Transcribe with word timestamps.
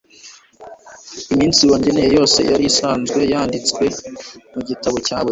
iminsi 1.33 1.61
wangeneye 1.69 2.09
yose 2.17 2.39
yari 2.51 2.63
isanzwe 2.71 3.19
yanditse 3.31 3.83
mu 4.53 4.61
gitabo 4.69 4.95
cyawe 5.07 5.29